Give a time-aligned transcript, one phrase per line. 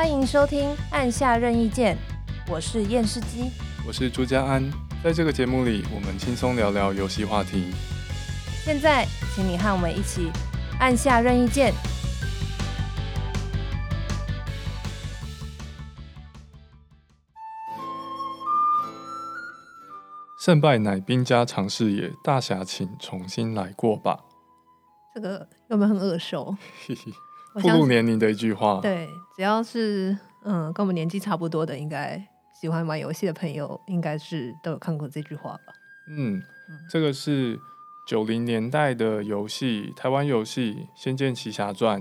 [0.00, 1.94] 欢迎收听按下任意键，
[2.48, 3.50] 我是验视机，
[3.86, 4.64] 我是朱家安。
[5.04, 7.70] 在这个节目里，我们轻松聊聊游戏话题。
[8.64, 10.30] 现在，请你和我们一起
[10.78, 11.74] 按下任意键。
[20.42, 24.20] 胜败乃兵家常事也，大侠请重新来过吧。
[25.14, 26.56] 这个有没有很耳熟？
[27.54, 28.80] 暴露年龄的一句话。
[28.80, 32.22] 对，只要是嗯跟我们年纪差不多的，应该
[32.60, 35.72] 喜欢玩游戏的朋友，应该是都有看过这句话吧。
[36.08, 36.42] 嗯，
[36.90, 37.58] 这个是
[38.06, 42.00] 九零年代的游戏，台湾游戏《仙剑奇侠传》。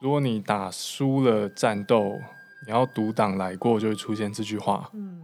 [0.00, 2.20] 如果你打输了战斗，
[2.66, 4.90] 你要读档来过，就会出现这句话。
[4.92, 5.22] 嗯。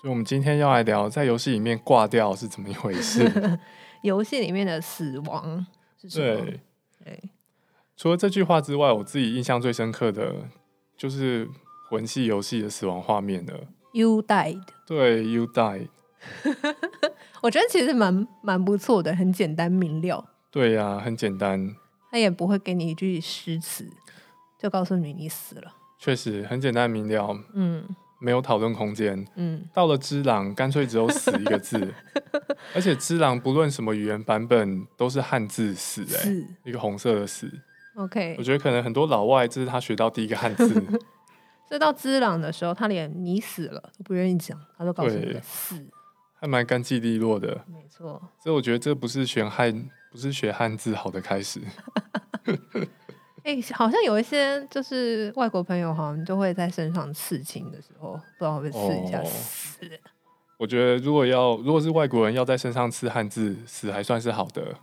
[0.00, 3.58] 所以，我们今天要来聊，在游戏里面挂掉是怎么一回事？
[4.02, 5.66] 游戏里面的死亡
[6.00, 6.36] 是什么？
[6.36, 6.60] 对，
[7.04, 7.30] 对。
[7.98, 10.32] 除了这句话之外，我自己印象最深刻的
[10.96, 11.48] 就是
[11.90, 13.52] 魂系游戏的死亡画面了。
[13.92, 14.62] You died。
[14.86, 15.88] 对，You died。
[17.42, 20.24] 我觉得其实蛮蛮不错的，很简单明了。
[20.52, 21.74] 对呀、啊，很简单。
[22.12, 23.84] 他也不会给你一句诗词，
[24.56, 25.72] 就告诉你你死了。
[25.98, 27.36] 确实很简单明了。
[27.52, 27.84] 嗯。
[28.20, 29.24] 没有讨论空间。
[29.36, 31.94] 嗯，到了只狼，干脆只有死一个字，
[32.74, 37.48] 而且只狼不论什么语言版本都是汉字死，哎，一个红色的死。
[37.98, 40.68] OK，我觉得可能很多老外这是他学到第一个汉字。
[41.68, 45.84] 所以到只狼的时候，他连你死了都不愿意讲，他都告诉你死，
[46.40, 47.62] 还蛮干净利落的。
[47.66, 51.60] 没错，所以我觉得这不是学汉，不是学汉字好的开始。
[53.42, 59.84] 哎、欸，好像有一些就是外国朋友，好像都会在身上刺青的时候，不知道会不会刺一下死。
[59.84, 59.90] 哦。
[60.56, 64.74] 我觉得如果要，如果是外国人要在身上刺汉字，死还算是好的。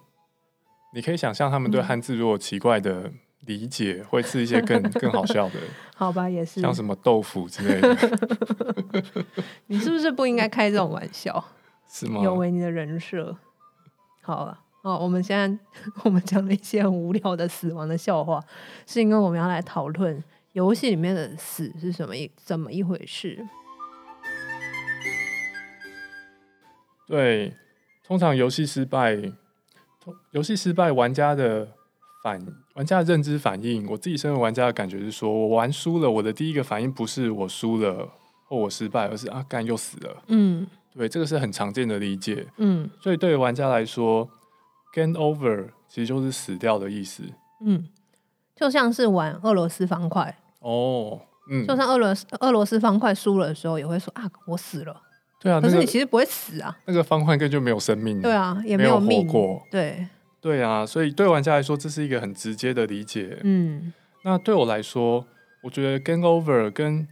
[0.95, 5.59] 你可以想象他们对汉字如果奇怪的理解，嗯、会是一些更 更好笑的。
[5.93, 7.97] 好吧，也是像什么豆腐之类的。
[9.67, 11.43] 你是不是不应该开这种玩笑？
[11.89, 12.21] 是吗？
[12.23, 13.35] 有违你的人设。
[14.21, 14.57] 好了。
[14.83, 15.59] 哦，我们现在
[16.03, 18.41] 我们讲了一些很无聊的死亡的笑话，
[18.87, 20.23] 是因为我们要来讨论
[20.53, 23.45] 游戏里面的死是什么一怎么一回事。
[27.07, 27.53] 对，
[28.03, 29.17] 通常游戏失败，
[30.31, 31.67] 游戏失败，玩家的
[32.23, 32.39] 反
[32.75, 38.09] 玩家的认知反应，我自己身为玩家的感觉是说，我玩输了，我的第一个反应不是我输了
[38.47, 40.23] 或我失败，而是啊干又死了。
[40.27, 42.47] 嗯，对，这个是很常见的理解。
[42.57, 44.29] 嗯，所以对于玩家来说。
[44.95, 47.21] Game over 其实就是死掉的意思。
[47.59, 47.85] 嗯，
[48.55, 51.19] 就像是玩俄罗斯方块哦，
[51.51, 55.01] 嗯，就像俄罗斯俄罗斯方块输了的时候，也会说啊，我死了。
[55.45, 56.75] 对啊，可是你其实不会死啊。
[56.85, 58.19] 那个方块根本就没有生命。
[58.19, 59.63] 对啊，也没有活过。
[59.69, 60.07] 对
[60.41, 63.37] 对啊，所以对玩家来说，这是一个很直接的理解。
[63.43, 65.23] 嗯，那对我来说，
[65.61, 67.07] 我觉得 Game over 跟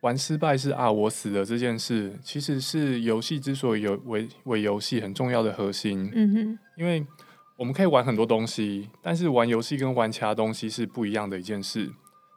[0.00, 6.10] 玩失败是啊，我死了这件事，其实是游戏之所以有为为游戏很重要的核心。
[6.12, 7.06] 嗯哼，因为
[7.56, 11.88] 我们可以玩很多东西，但是玩游戏跟玩其他东西是不一样的一件事。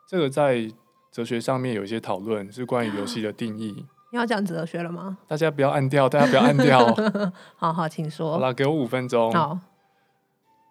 [0.08, 0.72] 这个在
[1.12, 3.88] 哲学上面有一些讨论，是关于游戏的定义。
[4.12, 5.18] 你要讲哲学了吗？
[5.28, 6.86] 大家不要按掉，大家不要按掉。
[7.58, 8.34] 好好，请说。
[8.34, 9.32] 好了，给我五分钟。
[9.34, 9.58] 好，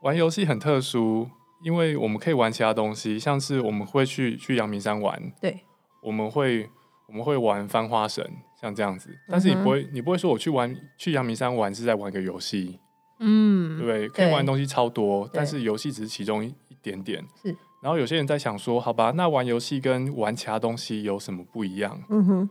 [0.03, 1.29] 玩游戏很特殊，
[1.65, 5.21] 因为我们可以玩其他东西，像是我们会去去阳明山玩。
[5.41, 5.65] 对，
[6.03, 6.71] 我们会。
[7.13, 8.25] 我们会玩翻花绳，
[8.61, 12.79] 像这样子，但是你不会，你不会说我去玩去阳明山玩是在玩个游戏，
[13.19, 14.09] 嗯，对不对？
[14.11, 17.21] 可以玩的东西超多，但是游戏只是其中一一点点。
[17.43, 17.49] 是，
[17.83, 22.01] 然后有些人在想说，好吧，那玩游戏跟玩其他东西有什么不一样？
[22.11, 22.51] 嗯哼，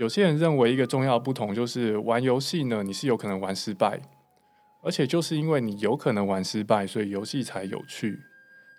[0.00, 4.00] 有些人认为一个重要的不同就是玩游戏呢，你是有可能玩失败，
[4.82, 8.18] 而且就是因为你有可能玩失败，所以游戏才有趣。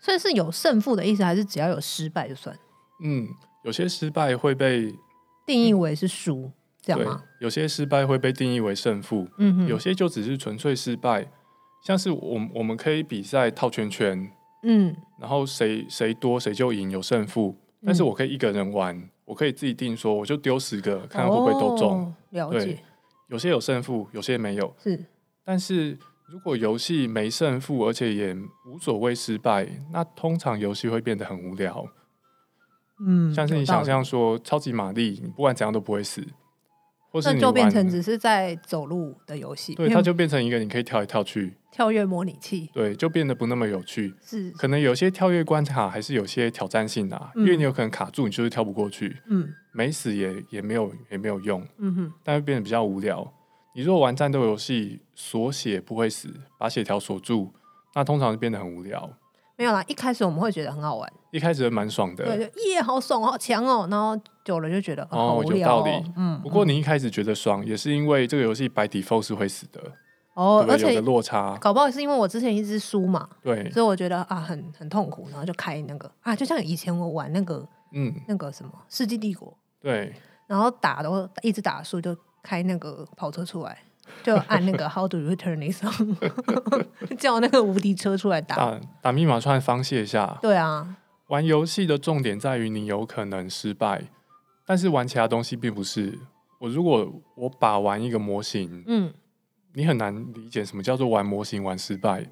[0.02, 2.58] 所以是有胜负的意思，还是只要有失败就算？
[3.04, 3.28] 嗯。
[3.64, 4.92] 有些失败会被
[5.46, 7.24] 定义为是输，嗯，这样吗？
[7.40, 11.32] 有些失败会被定义为胜负，嗯哼，有些就只是纯粹失败，
[11.86, 14.28] 像是我我们可以比赛套圈圈，
[14.64, 22.02] 嗯，然后谁谁多谁就赢，有胜负，但是我可以一个人玩，嗯，我可以自己定说，我就丢十个，看会不会都中。
[22.02, 22.78] 哦，了解。
[23.30, 25.06] 有些有胜负，有些没有，是。
[25.46, 25.98] 但是
[26.28, 28.36] 如果游戏没胜负，而且也
[28.68, 31.88] 无所谓失败，那通常游戏会变得很无聊。
[33.00, 36.22] 嗯，像是你想象说超级玛丽，你不管怎样都不会死，
[37.12, 44.14] 或是你就变成只是在走路的游戏，对，它就变成一个你可以跳来跳去 跳跃模拟器，对，就变得不那么有趣。
[44.22, 53.32] 是，可能有些跳跃关卡还是有些挑战性的啊，嗯，因为你有可能卡住，你就是跳不过去，嗯，没死也也没有也没有用，嗯哼，但会变得比较无聊。
[53.74, 57.54] 你如果玩战斗游戏锁血不会死，把血条锁住，
[57.96, 59.10] 那通常就变得很无聊。
[59.62, 63.88] 没有啦，一开始我们会觉得很好玩，一开始蛮爽的，对，耶，好爽，好强哦。
[63.92, 66.12] 然后久了就觉得哦，好无聊哦，有道理。
[66.18, 69.80] 嗯，不过你一开始觉得爽，也是因为这个游戏 by default 是会死的。
[70.34, 79.48] 哦，而且有个落差，搞不好是因为我之前一直输嘛，对，所以我觉得啊很很痛苦，然后就开那个啊，就像以前我玩那个嗯那个什么《世纪帝国》，
[79.80, 80.12] 对，
[80.48, 83.78] 然后打的一直打输，就开那个跑车出来，
[84.24, 90.96] 就按那个 How do you turn this on，叫那个无敌车出来打，打打密码串方卸下，对啊，
[91.28, 94.04] 玩游戏的重点在于你有可能失败，
[94.66, 96.20] 但是玩其他东西并不是。
[96.60, 99.14] 我如果我把玩一个模型，嗯。
[99.74, 102.26] 你很难理解什么叫做玩模型玩失败。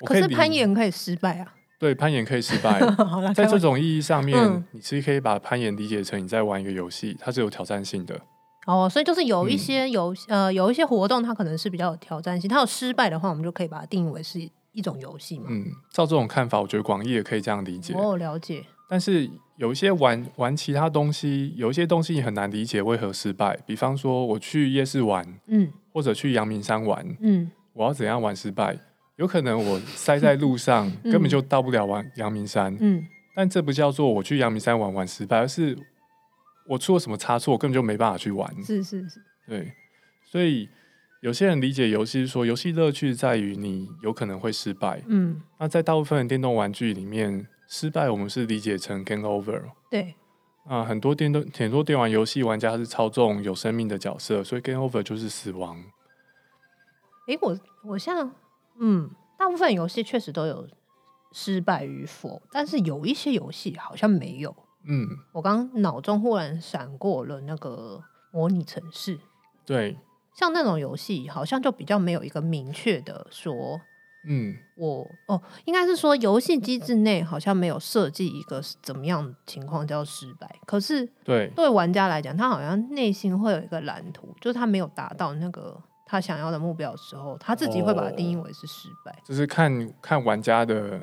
[0.00, 1.54] 可是攀岩可以失败啊？
[1.78, 2.78] 对，攀岩可以失败。
[3.32, 8.20] 在这种意义上面，嗯、你其实可以把攀岩理解成你在玩一个游戏，它是有挑战性的。
[8.66, 12.48] 哦，所以就是有一些游、嗯、呃有一些活动，它可能是比较有挑战性。
[12.48, 14.40] 它有失败的话，我们就可以把它定义为是
[14.72, 15.46] 一种游戏嘛。
[15.48, 17.94] 嗯，照这种看法，我觉得广义也可以这样理解。
[17.94, 18.64] 哦，了解。
[18.88, 23.58] 但是有一些玩玩其他东西，有一些东西你很难理解为何失败。
[23.66, 25.70] 比方说，我去夜市玩，嗯。
[25.92, 28.76] 或者去阳明山玩，嗯，我要怎样玩失败？
[29.14, 33.00] 有可能我塞在路上， 嗯、根本就到不了玩阳明山，嗯，
[33.32, 35.78] 但这不叫做我去阳明山玩玩失败，而是
[36.66, 38.52] 我出了什么差错，我根本就没办法去玩。
[38.62, 39.72] 是是是，对，
[40.24, 40.68] 所以
[41.20, 50.14] 有些人理解游戏说，游戏乐趣在于你有可能会失败，嗯，那在大部分的电动玩具里面，失败我们是理解成 game over，对。
[50.66, 55.76] 啊，很多电动很多电玩游戏玩家是操纵有生命的角色，所以 game over 就是死亡。
[57.26, 58.32] 诶，我我像
[58.80, 60.66] 嗯，大部分游戏确实都有
[61.32, 64.56] 失败与否，但是有一些游戏好像没有。
[64.86, 69.18] 嗯，我刚脑中忽然闪过了那个模拟城市。
[69.66, 69.98] 对，
[70.34, 73.80] 像那种游戏，好像就比较没有一个明确的说。
[74.26, 89.12] 嗯，我哦，应该是说游戏机制内好像没有设计一个怎么样情况叫失败，可是对对玩家来讲，他好像内心会有一个蓝图，就是他没有达到那个他想要的目标的时候，他自己会把它定义为是失败。
[89.12, 90.98] 哦，就是看看玩家的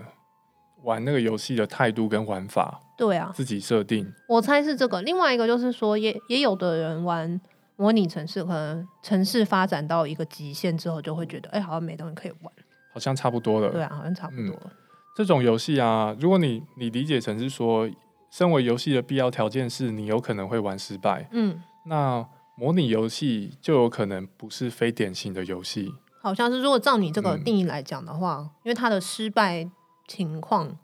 [0.81, 2.79] 玩那个游戏的态度跟玩法。
[3.01, 4.13] 对啊，自己设定。
[4.27, 5.01] 我猜是这个。
[5.01, 7.41] 另外一个就是说也，也也有的人玩
[7.75, 12.53] 模拟城市，可能城市发展到一个极限之后，就会觉得，哎，好像没东西可以玩。
[12.93, 14.61] 好像差不多了，对啊，好像差不多了。
[14.65, 14.71] 嗯，
[15.15, 17.89] 这种游戏啊，如果你你理解成是说，
[18.29, 22.23] 身为游戏的必要条件是你有可能会玩失败，嗯，那
[22.55, 25.91] 模拟游戏就有可能不是非典型的游戏。
[26.21, 29.67] 好像是，如果照你这个定义来讲的话，嗯，因为它的失败
[30.07, 30.77] 情况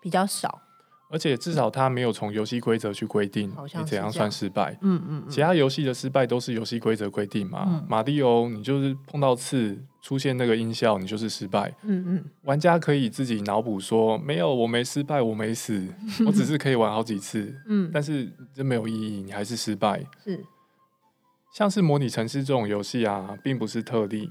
[0.00, 0.60] 比较少。
[1.08, 4.76] 而且至少他没有从游戏规则去规定你怎样算失败。
[4.80, 7.64] 嗯嗯，嗯，其他游戏的失败都是游戏规则规定嘛。
[7.68, 11.72] 嗯、马里欧，你就是碰到刺出现那个音效，你就是失败。
[11.82, 15.86] 嗯嗯，玩家可以自己脑补说，没有，我没失败，我没死，
[16.26, 17.54] 我只是可以玩好几次。
[17.66, 20.04] 嗯，但是这没有意义，你还是失败。
[20.24, 20.44] 是，
[21.52, 24.30] 像是模拟城市这种游戏啊，并不是特例。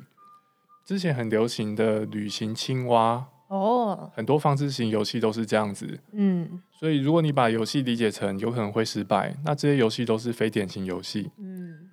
[0.85, 3.27] 之前很流行的旅行青蛙。
[3.53, 4.09] 哦，oh.
[4.15, 11.89] 很多方式型游戏都是这样子，嗯，所以如果你把游戏理解成有可能会失败，那这些游戏都是非典型游戏，嗯，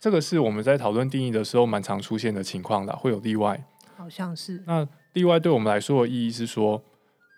[0.00, 3.64] 这个是我们在讨论定义的时候蛮常出现的情况啦，会有例外，
[3.96, 4.64] 好像是。
[4.66, 6.82] 那例外对我们来说的意义是说，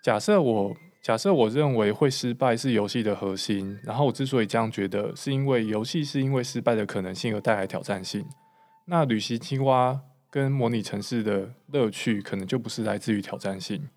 [0.03, 8.25] 假设我假设我认为会失败是游戏的核心，然后我之所以这样觉得，是因为游戏是因为失败的可能性而带来挑战性，
[8.85, 9.99] 那旅行青蛙。
[10.33, 13.87] 跟模拟城市的乐趣可能就不是来自于挑战性，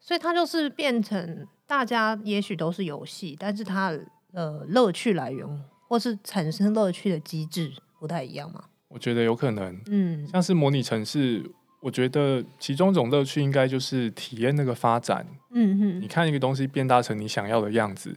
[0.00, 3.92] 所以它就是变成大家也许都是游戏，但是它
[4.32, 5.46] 呃乐趣来源
[5.86, 8.64] 或是产生乐趣的机制不太一样嘛？
[8.88, 11.44] 我觉得有可能，嗯，像是模拟城市，
[11.82, 18.16] 我觉得其中一种乐趣应该就是体验那个发展，嗯哼，你看一个东西变大成你想要的样子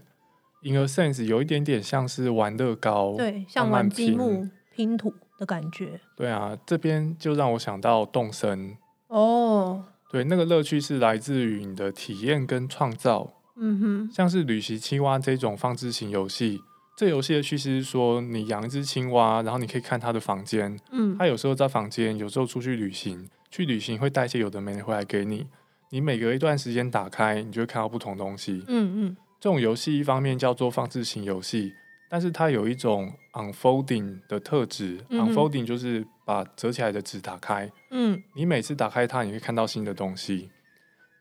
[0.64, 5.14] ，in a sense 有一点点像是玩乐高，对，像玩积木拼图。
[5.38, 8.78] 的感觉，对啊，这边就让我想到动森
[9.08, 16.62] 哦，对，那个乐趣是来自于你的体验跟创造，嗯哼，像是旅行青蛙这种放置型游戏，
[16.98, 25.46] 这游戏的趋势是说，你养一只青蛙，然后你可以看它的房间，嗯，它有时候在房间，有时候出去旅行，去旅行会带一些有的没的回来给你，
[25.90, 31.74] 你每隔一段时间打开，你就会看到不同东西，嗯嗯，这种游戏一方面叫做放置型游戏。
[32.10, 40.50] 但是它有一种 unfolding 的特质，嗯、，unfolding 就是把折起来的纸打开，嗯，你每次打开它，你会看到新的东西，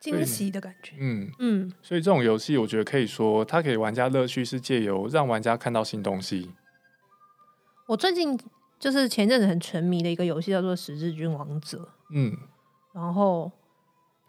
[0.00, 1.30] 惊喜的感觉，嗯。
[1.38, 6.50] 嗯，所以这种游戏我觉得可以说，它给玩家乐趣是借由让玩家看到新东西。
[7.86, 8.38] 我最近
[8.78, 11.78] 就是前阵子很沉迷的一个游戏叫做《十字军王者》，
[12.14, 12.36] 嗯，
[12.92, 13.50] 然后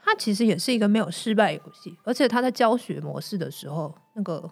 [0.01, 4.49] 它其实也是一个没有失败游戏，而且它在教学模式的时候，那个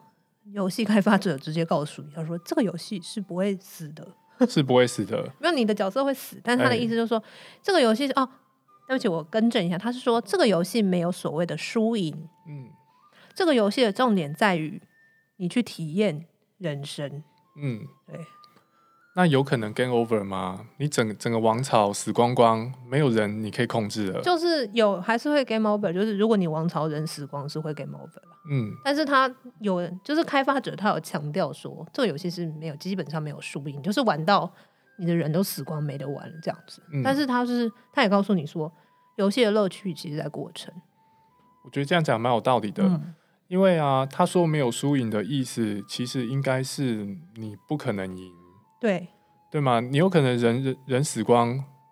[0.51, 4.07] 游戏开发者直接告诉你，他说这个游戏是不会死的，
[4.47, 5.23] 是不会死的。
[5.39, 7.25] 没有你的角色会死，但他的意思就是说，欸、
[7.61, 8.27] 这个游戏哦，
[8.87, 12.69] 对不起，我更正一下，他是说这个游戏没有所谓的输赢，嗯，
[13.33, 14.81] 这个游戏的重点在于
[15.37, 16.25] 你去体验
[16.57, 17.23] 人生，
[17.55, 18.19] 嗯，对。
[19.15, 20.65] 那有可能 game over 吗？
[20.77, 24.19] 你整整个王朝死光光，没有人你可以控制了。
[24.21, 28.37] 就是有还是会 game over，就是如果你王朝人死光是会 game over 了。
[28.49, 34.51] 嗯，但是他有就是开发者他有强调说，这个游戏是没有基本上没有输赢，就是玩到
[34.97, 36.81] 你的人都死光没得玩了这样子。
[36.91, 38.71] 嗯，但是他是他也告诉你说，
[39.17, 40.73] 游戏的乐趣其实在过程。
[41.63, 43.13] 我觉得这样讲蛮有道理的，嗯，
[43.47, 48.42] 因为啊，他说没有输赢的意思，其实应该是你不可能赢。
[48.83, 49.07] 对，
[49.49, 49.79] 对吗？
[49.79, 51.51] 你有可能人人人死光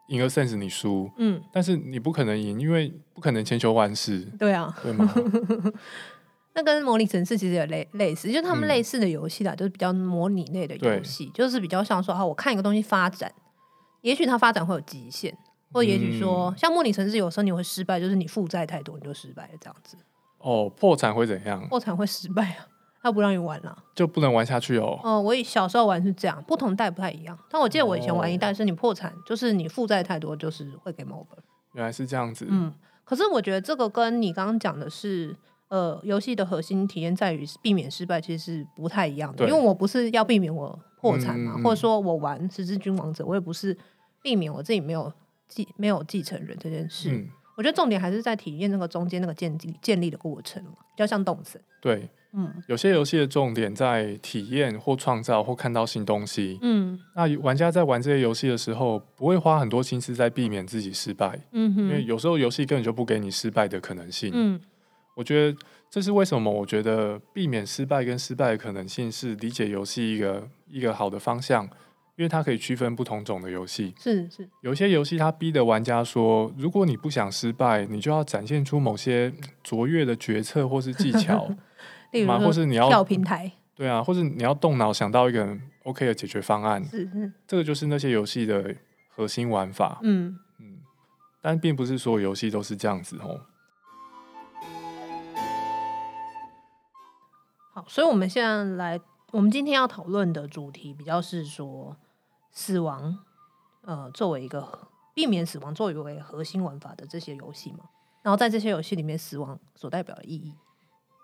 [0.09, 4.19] ，in a sense 你输，嗯，但是你不可能赢，因为不可能千秋万世。
[4.37, 5.09] 对啊，对吗？
[6.53, 13.31] 那跟模拟城市其实有类类似，就是他们类似的游戏啦，嗯、就是比较模拟类的游戏，就是比较像说，哈，我看一个东西发展，
[14.01, 15.33] 也许它发展会有极限，
[15.71, 19.95] 或也许说，嗯、像模拟城市，有时候你会失败，就是你负债太多，你就失败了这样子。
[20.39, 21.65] 哦，破产会怎样？
[21.69, 22.67] 破产会失败啊。
[23.01, 24.99] 他不让你玩了，就不能玩下去哦。
[25.03, 27.37] 哦、呃，我小时候玩是这样，不同代不太一样。
[27.49, 31.39] 但我记得我以前玩一代是你破产，哦、就是你负债太多，就是会 game over。
[31.73, 32.45] 原来是这样子。
[32.47, 32.71] 嗯，
[33.03, 35.35] 可是我觉得这个跟你刚刚讲的是，
[35.69, 39.47] 呃，游戏的核心体验在于避免失败，其实是不太一样的。
[39.49, 43.75] 因为我不是要避免我破产嘛，嗯、或者说我玩十字军王者，我也不是
[44.21, 45.11] 避免我自己没有
[45.47, 47.09] 继没有继承人这件事。
[47.11, 47.27] 嗯、
[47.57, 51.59] 我觉得重点还是在体验那个中间那个建立建立的过程嘛，比较像动森。
[51.81, 52.07] 对。
[52.33, 56.57] 嗯，有些游戏的重点在体验或创造或看到新东西。
[56.61, 61.39] 嗯，那玩家在玩这些游戏的时候，不会花很多心思在避免自己失败。
[61.51, 64.31] 嗯哼，因为有时候游戏根本就不给你失败的可能性。
[64.33, 64.59] 嗯，
[65.15, 65.57] 我觉得
[65.89, 66.49] 这是为什么？
[66.49, 71.65] 我觉得避免失败跟失败的可能性是理解游戏一个一个好的方向，
[72.15, 73.93] 因为它可以区分不同种的游戏。
[73.99, 81.49] 是是，有些游戏它逼的玩家说，如果你不想失败，你就要展现出某些卓越的决策或是技巧。
[82.11, 88.75] 例如，或是你要跳平台，对啊，或者你要动脑想到一个 OK 的解决方案，是是，这个就是那些游戏的
[89.09, 89.99] 核心玩法。
[90.03, 90.79] 嗯嗯，
[91.41, 93.41] 但并不是所有游戏都是这样子哦。
[97.73, 98.99] 好，所以我们现在来，
[99.31, 101.95] 我们今天要讨论的主题比较是说
[102.51, 103.17] 死亡，
[103.83, 107.85] 呃，作为一个避免死亡作为核心玩法的这些游戏嘛，
[108.21, 110.53] 然后在这些游戏里面，死亡所代表的意义。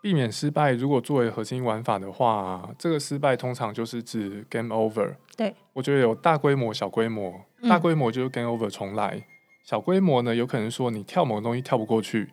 [0.02, 5.16] 避免失败，如果作为核心玩法的话，这个失败通常就是指 game over。
[5.36, 7.42] 对，我觉得有大规模、小规模。
[7.64, 9.24] 大规模就是 game over 重来，嗯、
[9.64, 12.30] 小规模呢，有可能说你跳某个东西跳不过去，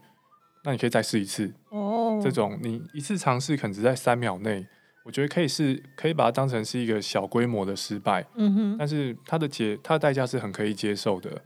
[0.65, 1.55] 那你可以再试一次。
[1.71, 4.67] 哦，这种你一次尝试可能只在三秒内，
[5.03, 8.27] 我觉得可以是可以把它当成是一个小规模的失败。
[8.35, 11.41] 嗯哼，但是它的结它的代价是很可以接受的。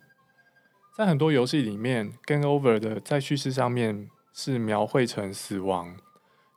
[0.97, 5.95] 在很多游戏里面，game over 的在叙事上面是描绘成死亡。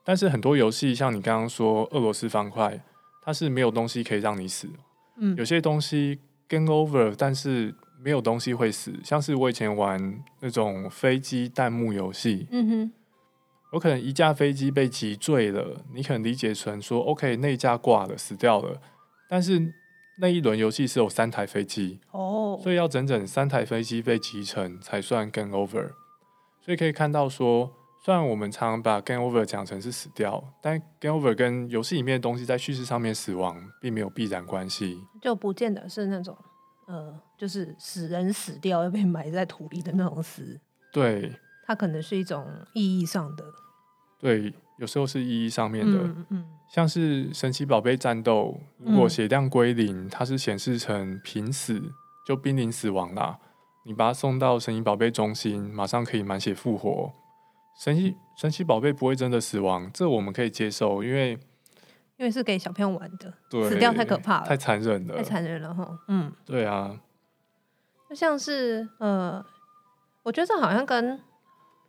[0.03, 2.84] 但是很多游戏，像你刚刚说俄罗斯方块，
[3.22, 4.67] 它是没有东西可以让你死。
[5.17, 8.91] 嗯，有些东西 game over，但是没有东西会死。
[9.03, 12.91] 像是我以前玩那种飞机弹幕游戏，嗯哼，
[13.74, 18.81] 有可能一架飞机被击坠了，你可能理解成说，OK，那一架挂了，死掉了。
[19.29, 19.72] 但是
[20.17, 25.91] 那一轮游戏是有三台飞机，哦，所以要整整三台飞机被击沉才算 game over。
[26.60, 27.72] 所以可以看到说。
[28.03, 36.36] 虽然我们常常把 game over 讲成是死掉，但 game over 跟游戏里面的东西在叙事上面死亡，并没有必然关系，就不见得是那种
[36.88, 40.60] 呃，就是死人死掉要被埋在土里的那种死。
[40.91, 41.31] 对，
[41.67, 43.46] 它可能是一种意义上的。
[44.17, 51.79] 对，有时候是意义上面的，嗯嗯，像是神奇宝贝战斗，如果血量归零，它是显示成濒死，
[52.25, 53.38] 就濒临死亡啦。
[53.86, 57.13] 你把它送到神奇宝贝中心，马上可以满血复活。
[57.77, 61.31] 神奇神奇宝贝不会真的死亡，这我们可以接受，因为
[62.17, 65.99] 因为是给小朋友玩的，对死掉太可怕了，太残忍了，太残忍了哈。
[66.07, 66.99] 嗯，对啊，
[68.09, 69.43] 就像是呃，
[70.21, 71.19] 我觉得这好像跟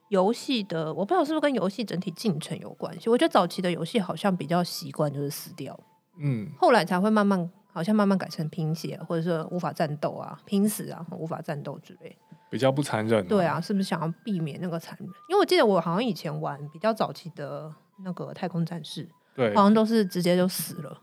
[0.08, 3.10] 游戏的，我不知道是不是跟游戏整体进程有关系。
[3.10, 5.78] 我觉得早期的游戏好像比较习惯就是死掉，
[6.18, 12.16] 嗯，后来才会慢慢好像慢慢改成拼血，或者说无法战斗啊、拼死啊、无法战斗之类。
[12.52, 15.09] 比较不残忍，对啊，是不是想要避免那个残忍？
[15.26, 21.00] 因为我记得我好像以前玩比较早期的那个太空战士，对，好像都是直接就死了。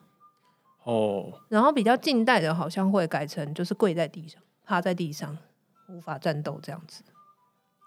[0.83, 5.35] 哦，然后比较近代的，好像会改成就是跪在地上、趴在地上，
[5.87, 7.03] 无法战斗这样子。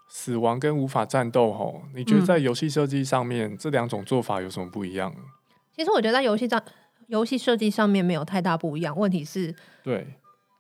[0.08, 5.14] 死亡跟无法战斗，吼，你觉得在游戏设计上面、嗯、这两种做法有什么不一样？
[5.74, 6.60] 其实我觉得在游戏上，
[7.06, 8.94] 游戏设计上面没有太大不一样。
[8.98, 9.54] 问题是，
[9.84, 10.06] 对，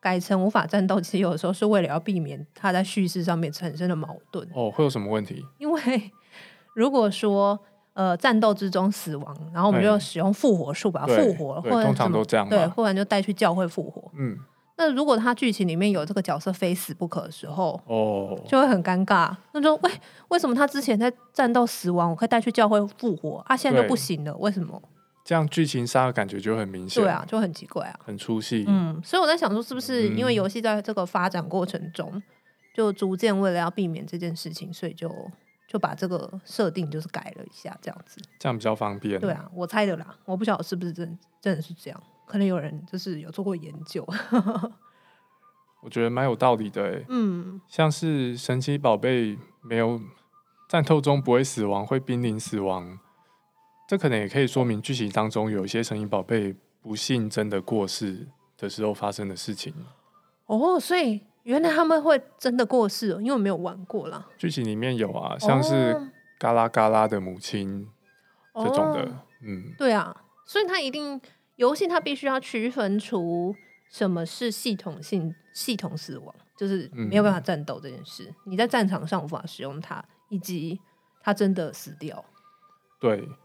[0.02, 4.46] 改成无法战斗，其实有的时候是为了要避免它在叙事上面产生的矛盾。
[4.52, 5.46] 哦，会有什么问题？
[5.58, 5.80] 因为
[6.74, 7.56] 如果说
[7.94, 14.10] 呃战斗之中死亡，然后我们就使用复活术把它复活，或者通常都这样，对，不然就带去教会复活。
[14.18, 14.36] 嗯。
[14.74, 19.30] 那如果他剧情里面有这个角色非死不可的时候，哦，就会很尴尬。
[19.52, 19.90] 那就喂，
[20.28, 24.34] 为什么他之前在战斗死亡，我可以带去教会复活，啊，现在就不行了？
[24.38, 24.82] 为什么？
[25.24, 27.02] 这样剧情杀的感觉就很明显。
[27.02, 28.64] 对啊，就很奇怪啊，很出戏。
[28.66, 32.22] 嗯，所以我在想说，是不是因为游戏在这个发展过程中，嗯、
[32.74, 35.08] 就逐渐为了要避免这件事情，所以就
[35.68, 39.20] 就把这个设定就是改了一下，这样子，这样比较方便。
[39.20, 44.06] 对啊，我猜的啦，我不晓得是不是真真的是这样，可能有人就是有做过研究。
[45.82, 50.00] 我觉得蛮有道理的，哎，嗯，像是神奇宝贝没有
[50.68, 52.98] 战斗中不会死亡，会濒临死亡，
[53.92, 59.74] 这可能也可以说明剧情当中有一些神奇宝贝不幸真的过世的时候发生的事情。
[60.46, 64.26] 哦，所以原来他们会真的过世，哦因为我没有玩过啦。
[64.38, 67.86] 剧情里面有啊，像是嘎啦嘎啦的母亲
[68.54, 71.20] 这种的，哦、嗯，对啊，所以他一定
[71.56, 73.54] 游戏他必须要区分出。
[73.90, 76.34] 什么是系统性系统死亡？
[76.56, 80.80] 就是没有办法战斗这件事，嗯、你在战场上无法使用它，以及
[81.20, 82.24] 它真的死掉。
[82.98, 83.36] 对，嗯，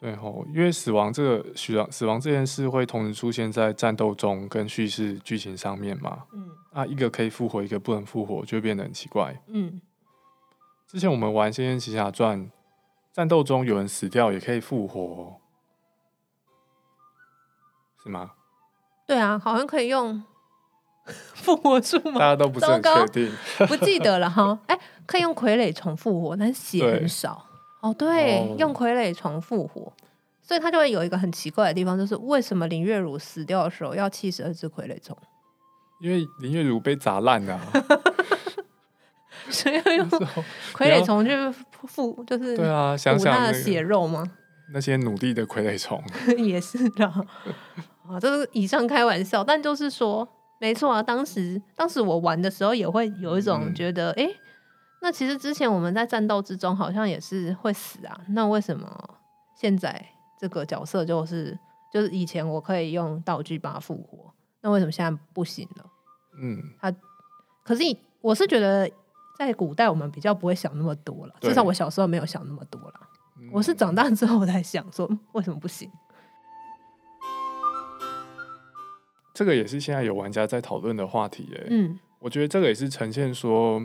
[0.00, 6.22] 对吼，因为死亡这个死亡死亡这件事会同时出现在战斗中跟叙事剧情上面嘛。
[6.32, 9.42] 嗯，啊，一个可以复活，一个不能复活，就会变得很奇怪。
[9.48, 9.80] 嗯，
[10.86, 12.46] 之前我们玩《仙剑奇侠传》，
[13.12, 15.40] 战斗中有人死掉也可以复活，
[18.04, 18.30] 是吗？
[19.04, 20.22] 对啊，好像可以用
[21.34, 22.20] 复活术吗？
[22.20, 23.32] 大家都不是很确定，
[23.66, 24.56] 不记得了哈。
[24.68, 27.47] 哎，可以用傀儡重复活，但是血很少。
[27.80, 29.92] 对哦，对，哦、用傀儡虫复活，
[30.42, 35.16] 所以他就会有一个很奇怪的地方，就是为什么林月如死掉的时候要七十二只傀儡虫？
[36.00, 37.62] 因为林月如被砸烂了、啊
[39.50, 41.30] 所以要用傀儡虫去
[41.86, 44.24] 复，就是对啊，想想的血肉吗？
[44.74, 46.02] 那些努力的傀儡虫
[46.36, 47.06] 也是的。
[47.06, 50.28] 啊，这是以上开玩笑，但就是说，
[50.60, 51.02] 没错啊。
[51.02, 54.36] 当时，当时我玩的时候，也会有一种觉得，哎、嗯欸，
[55.00, 58.20] 那其实之前我们在战斗之中，好像也是会死啊。
[58.28, 59.18] 那为什么
[59.54, 60.04] 现在
[60.38, 61.58] 这个角色就是，
[61.92, 65.86] 就是以前我可以用道具把它复活，那为什么现在不行了？
[66.40, 66.92] 嗯，他，
[67.64, 67.82] 可是
[68.20, 68.90] 我是觉得，
[69.38, 72.94] 在古代我们比较不会想那么多了，至少我小时候没有想那么多了。
[73.40, 75.90] 嗯、我是长大之后才想说，为什么不行？
[79.32, 81.66] 这个也是现在有玩家在讨论的话题诶。
[81.70, 83.80] 嗯，我觉得这个也是呈现说，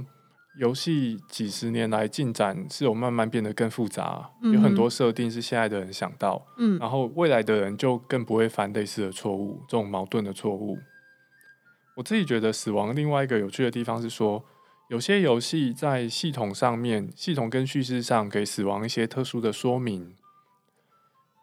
[0.60, 10.78] 游戏几十年来进展是有慢慢变得更复杂，嗯、有很多设定是现在的人想到，嗯，然后未来的人就更不会犯类似的错误，这种矛盾的错误。
[11.96, 14.44] 我自己觉得死亡另外一个有趣的地方是说，
[14.90, 20.16] 有些游戏在系统上面，系统跟叙事上给死亡一些特殊的说明。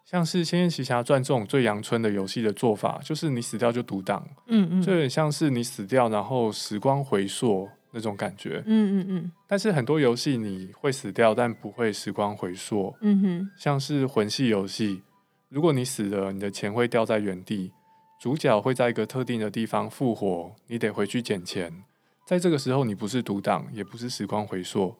[0.05, 9.33] 像是《仙剑奇侠传》这种最阳春的游戏的做法，就是你死掉就独挡，嗯嗯，就有点像是你死掉，然后时光回溯那种感觉，嗯嗯嗯。
[9.47, 13.51] 但是很多游戏你会死掉，但不会时光回溯，嗯哼。
[13.57, 15.03] 像是魂系游戏，
[15.49, 17.73] 如果你死了，你的钱会掉在原地，
[18.21, 21.85] 主角会在一个特定的地方复活，你得回去捡钱。
[22.27, 24.95] 在这个时候，你不是独挡，也不是时光回溯，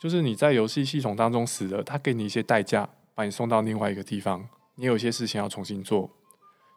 [0.00, 2.88] 就是你在游戏系统当中死了，他给你一些代价。
[3.18, 6.08] 把你送到另外一个地方，你有些事情要重新做。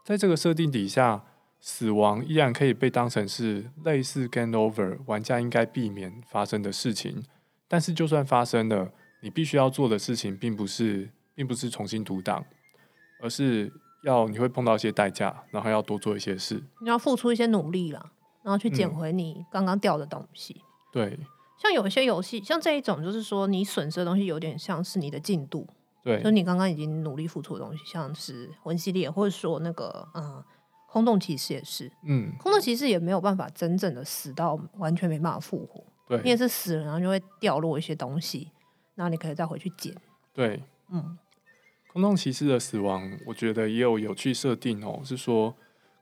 [0.04, 1.24] 在这个设定底下，
[1.62, 7.24] 死亡依然可以被当成是类似 game over，玩家应该避免发生的事情。
[7.68, 12.44] 但是就算发生了，你必须要做的事情并不是，并不是重新读档，
[13.22, 13.72] 而是
[14.04, 16.62] 要你会碰到一些代价，然后要多做一些事。
[16.82, 18.12] 你要付出一些努力了，
[18.44, 20.56] 然后去捡回你刚刚掉的东西。
[20.56, 21.20] 嗯、对，
[21.62, 25.68] 像有一些游戏，像这一种，就是说你损失的东西有点像是你的进度。
[26.04, 30.44] 对，就你刚刚已经努力付出的东西，像是魂系列，或者说那个嗯，
[30.92, 38.52] 空洞骑士也是，嗯，空洞骑士也没有办法真正的死到完全没办法复活，对，你也是死了，然后就会掉落一些东西，
[38.96, 39.96] 然后你可以再回去捡。
[40.34, 41.18] 对，嗯，
[41.94, 45.52] 空洞骑士的死亡，我觉得也有有趣设定哦，是说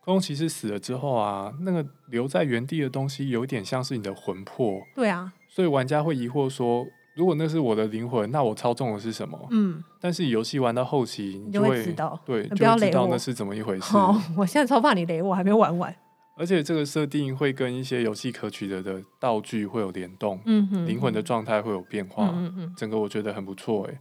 [0.04, 6.88] 空洞骑士死了之后啊，那个留在原地的东西有点像是你的魂魄，对啊，所以玩家会疑惑说。
[7.20, 9.38] 如果那是我的灵魂，那我操纵的是什么？
[9.52, 13.82] 嗯，但是游戏玩到后期，你就会，知道，对，不要雷我，就知道那是怎么一回事。
[13.82, 15.94] 好，我现在超怕你雷我，还没玩完。
[16.38, 24.00] 而且这个设定会跟一些游戏可取得的道具会有联动，嗯哼，灵魂的状态会有变化，嗯嗯，整个我觉得很不错诶，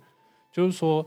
[0.52, 1.04] 就是说，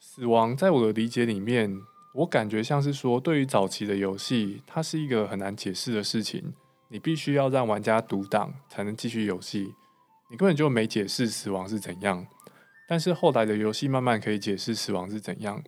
[0.00, 1.72] 死亡在我的理解里面，
[2.14, 6.52] 我感觉像是说，对于早期的游戏，它是一个很难解释的事情，
[6.88, 9.72] 你必须要让玩家独挡才能继续游戏，
[10.30, 12.26] 你根本就没解释死亡是怎样。
[12.88, 15.62] 但是后来的游戏慢慢可以解释死亡是怎样，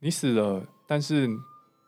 [0.00, 1.28] 你死了，但是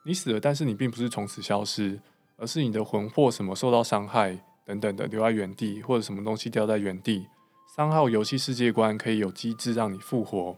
[0.05, 2.01] 你死了，但是你并不是从此消失。
[2.37, 7.29] 而是你的魂魄什么受到伤害等等的留在原地，或者什么东西掉在原地。
[7.77, 10.57] 三号游戏世界观可以有机制让你复活，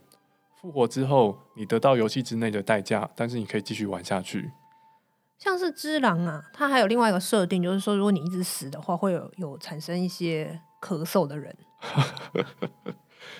[0.59, 4.49] 复活之后你得到游戏之内的代价，但是你可以继续玩下去。
[5.37, 11.55] 像是只狼啊，它还有另外一个设定，就是说如果你一直死的话，会有有产生一些咳嗽的人。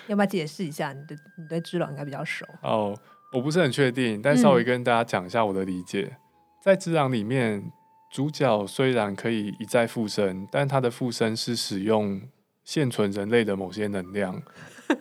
[0.06, 0.92] 要不要解释一下？
[0.92, 2.96] 你对你对只狼应该比较熟哦。
[3.32, 6.18] 我不是很确定，但稍微跟大家讲一下我的理解，嗯、
[6.62, 7.72] 在知狼里面。
[8.10, 12.18] 主角虽然可以一再附身，但他的附身是使用
[12.64, 14.40] 现存人类的某些能量。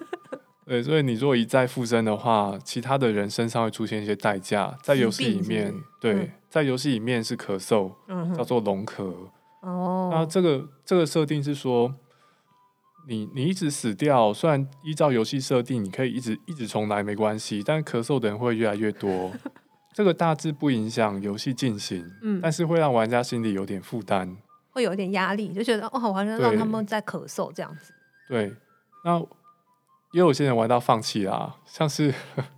[0.67, 4.77] 对，所以你如果一再附身的话，其他的人身上会出现一些代价。
[4.83, 9.09] 在游戏里面，对，嗯、在游戏里面是咳嗽，嗯、叫做龙咳。
[9.61, 11.95] 哦，那这个这个设定是说，
[13.07, 19.31] 你你一直死掉，虽然依照游戏设定，你可以一直一直重来没关系，但咳嗽的人会越来越多。
[19.95, 24.37] 这个大致不影响游戏进行，嗯，但是会让玩家心里有点负担，
[24.71, 27.93] 会有点压力，就觉得哦，好像让他们在咳嗽这样子。
[28.27, 28.53] 对，
[29.03, 29.19] 那
[30.11, 32.13] 也有些人玩到放弃啦，像是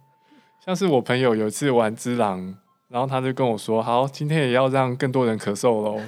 [0.66, 2.42] 像是我朋友有一次玩《只狼》，
[2.90, 6.02] 然后他就跟我说：“好，今天也要让更多人咳嗽喽。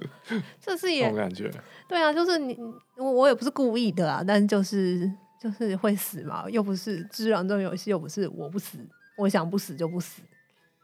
[0.61, 1.51] 这是也感觉，
[1.89, 2.57] 对啊，就是你
[2.97, 8.79] 我我也不是故意的啊，但是就是就是会死嘛，又不是《只狼》这种游戏，又不是我不死。
[9.17, 10.23] 我想不死就不死。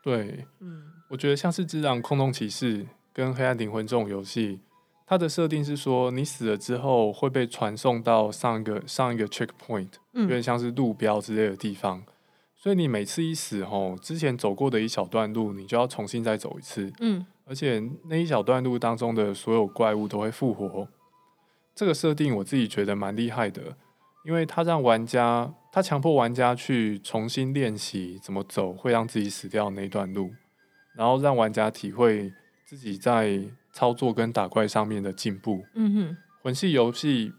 [0.03, 4.61] 对，嗯，我觉得像是《只狼》《空洞骑士》跟《黑暗灵魂》这种游戏，
[5.07, 12.03] 它的设定是说，你死了之后会被传送到上一个上一个 checkpoint，有点像是路标之类的地方。
[12.67, 16.93] 嗯、所以你每次一死后，之前走过的一小段路，你就要重新再走一次。
[16.99, 20.89] 嗯，而且那一小段路当中的所有怪物都会复活。
[21.77, 23.77] 这个设定我自己觉得蛮厉害的。
[24.25, 30.33] 因为他让玩家，他强迫玩家去重新练习怎么走会让自己死掉那一段路，
[30.97, 32.33] 然后让玩家体会
[32.65, 33.41] 自己在
[33.73, 35.65] 操作跟打怪上面的进步。
[35.75, 37.33] 嗯哼，魂系游戏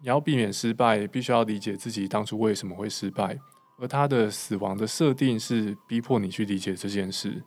[0.00, 3.36] 你要避免失败，必须要理解自己当初为什么会失败，
[3.78, 7.42] 而他的死亡的设定是逼迫你去理解这件事。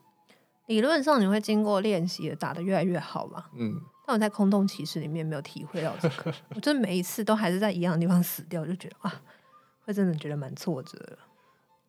[0.67, 3.45] 理论上你会经过练习打得越来越好嘛？
[3.57, 3.81] 嗯。
[4.07, 9.21] 但我在空洞骑士里面没有体会到这个，我真的每一次都还是在一样的地方死掉，就觉得啊，
[9.85, 11.17] 会真的觉得蛮挫折的。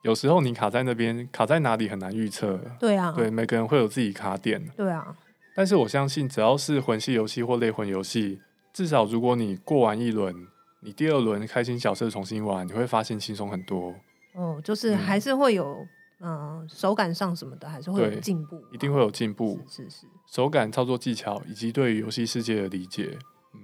[0.03, 2.61] 有时候你卡在那边，卡在哪里很难预测。
[2.79, 4.63] 对啊，对，每个人会有自己卡点。
[4.77, 5.17] 对啊，
[5.55, 8.41] 但是我相信，只要是魂系游戏或类魂游戏，
[8.75, 10.35] 至少如果你过完一轮，
[10.81, 13.95] 你第二轮开心角色重新玩，你会发现轻松很多。
[14.35, 15.65] 哦，就是还是会有。
[15.75, 15.91] 嗯
[16.25, 19.59] 嗯，手感上什么的还是会有进步，一定会有进步。
[19.69, 23.19] 是是，是手感、操作技巧以及对于游戏世界的理解。
[23.53, 23.61] 嗯，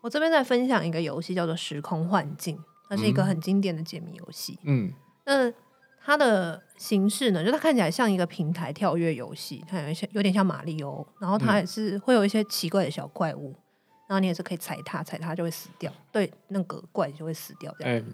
[0.00, 2.56] 我这边在分享一个游戏叫做《时空幻境》，
[2.88, 4.58] 它是一个很经典的解谜游戏。
[4.64, 4.90] 嗯，
[5.26, 5.52] 那
[6.00, 13.62] 它的形式呢，就它看起来像一个平台跳跃游戏，它有一些有点像马里欧，然后它也是会有一些奇怪的小怪物，嗯、
[14.08, 17.94] 然后你也是可以踩它，踩它就会死掉，对，那个怪就会死掉这样。
[17.94, 18.04] 欸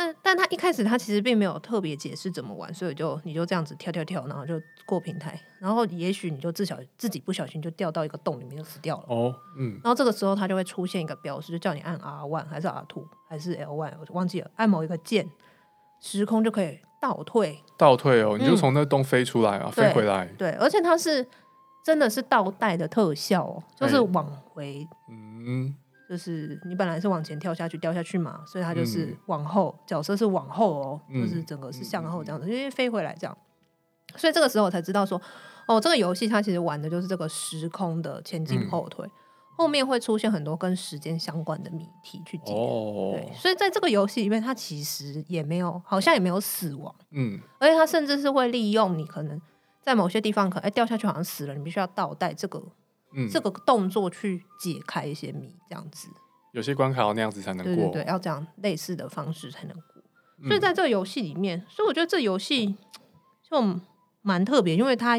[0.00, 9.04] 但但他一开始他其实并没有特别解释怎么玩，所以就你就这样子跳跳跳，然后就过平台，然后也许你就自小自己不小心就掉到一个洞里面就死掉了。
[9.08, 9.78] 哦，嗯。
[9.84, 15.28] 然后这个时候它就会出现一个标识，就叫你按 R one 还是 R two 还是 L one，我忘记了，按某一个键，
[16.00, 17.62] 时空就可以倒退。
[17.76, 20.24] 倒退哦，你就从那洞飞出来啊，嗯、飞回来。
[20.38, 21.26] 对，对，而且它是
[21.84, 24.88] 真的是倒带的特效哦，就是往回。
[25.10, 25.74] 嗯。
[26.10, 33.38] 就是你本来是往前跳下去掉下去嘛，所以它就是往后，嗯、角色是往后哦，嗯、就是整个是向后这样子，因为飞回来这样。
[34.16, 35.22] 所以这个时候我才知道说，
[35.66, 39.10] 哦，这个游戏它其实玩的就是这个时空的前进后退，嗯、
[39.56, 42.52] 后面会出现很多跟时间相关的谜题去解。
[42.54, 46.92] 哦、对，所以在这个游戏里面，它其实也没有，好像也没有死亡。
[47.12, 49.40] 嗯，而且它甚至是会利用你可能
[49.80, 52.60] 在某些地方可能哎掉下去好像死了，你必须要倒带这个。
[53.12, 56.08] 嗯，这个动作去解开一些谜，这样子，
[56.52, 60.02] 有些关卡要那样子才能过，对对对，要这样类似的方式才能过。
[60.38, 62.76] 嗯、所以在这个游戏里面，所以我觉得这游戏
[63.42, 63.80] 就
[64.22, 65.18] 蛮特别，因为它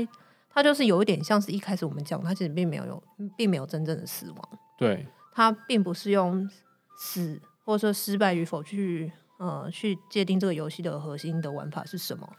[0.50, 3.04] 它就是有一点像是一开始我们讲，它其实并没有有，
[3.36, 6.50] 并没有真正的死亡，对，它并不是用
[6.98, 12.30] 死或者说失败与否去呃去界定这个游戏的核心的玩法是什么，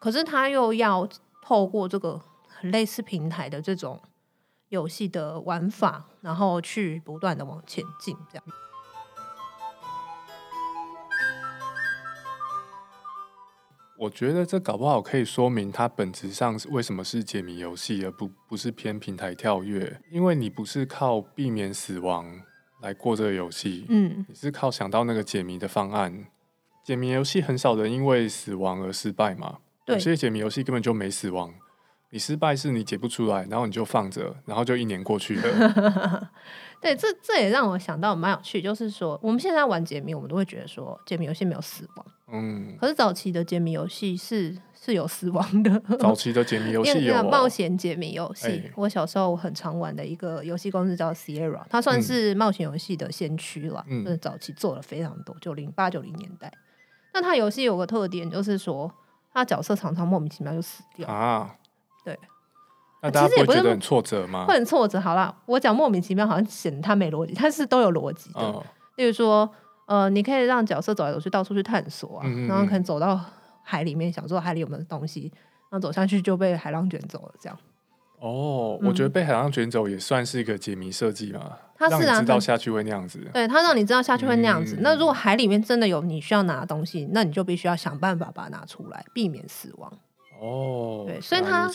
[0.00, 1.08] 可是它又要
[1.42, 4.00] 透过这个很类似平台的这种。
[4.68, 8.44] 游戏的玩法，然后去不断的往前进，这样。
[13.98, 20.02] 我觉得这搞不好可以说明它本质上是为什么是解谜游戏，而不不是偏平台跳跃。
[20.10, 22.42] 因为你不是靠避免死亡
[22.82, 26.26] 来过这个游戏，嗯，你是靠想到那个解谜的方案。
[26.84, 31.54] 解谜游戏很少人因为死亡而失败嘛，有些解谜游戏根本就没死亡，
[32.16, 36.30] 你失败是你解不出来，然后你就放着，然后就一年过去了。
[36.80, 45.78] 对，这这也让我想到蛮有趣，就是说我们现在玩解谜，我们都会觉得说解谜游戏没有死亡，嗯，可是早期的解谜游戏是是有死亡的。
[45.98, 56.50] 早期的解谜游戏有、哦、冒险解谜游戏，欸、我小时候很常玩的一个游戏公司叫 Sierra，它算是冒险游戏的先驱了，嗯、就是早期做了非常多，九零八九零年代。
[57.12, 58.90] 那它游戏有个特点，就是说
[59.32, 61.54] 它角色常常莫名其妙就死掉啊，
[62.06, 62.18] 对。
[63.02, 64.46] 那大家不会觉得很挫折吗？
[64.46, 65.00] 会很挫折。
[65.00, 68.40] 好啦，我讲莫名其妙，好像显得他没逻辑，它是都有逻辑的。
[68.40, 68.64] 哦、
[68.96, 69.48] 例如说，
[69.86, 73.20] 呃，你可以让角色走来走去，到处去探索啊，嗯嗯嗯，然后可能走到
[73.62, 75.30] 海里面，想说海里有没有东西，
[75.68, 77.58] 然后走下去就被海浪卷走了，这样。
[78.18, 81.58] 哦，我觉得被海浪卷走也算是一个解谜设计嘛。
[81.78, 83.20] 它是、啊、让你知道下去会那样子。
[83.34, 84.76] 对，它让你知道下去会那样子。
[84.76, 89.92] 嗯、那如果海里面真的有你需要拿的东西，那你就必须要想办法把它拿出来，避免死亡。
[90.40, 91.70] 哦，对，所以它。